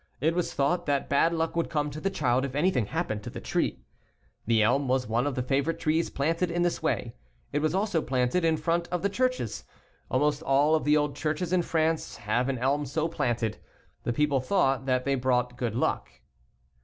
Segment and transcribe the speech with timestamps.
[0.19, 3.29] It was thought that bad luck would come to the child if anything happened to
[3.29, 3.83] the tree.
[4.47, 7.13] The elm was one of the favorite trees planted in this way.
[7.53, 9.63] It was also planted in front of the churches.
[10.09, 13.59] Almost all of the old churches in France have an elm so planted.
[14.01, 16.09] The people thought that they brought good luck.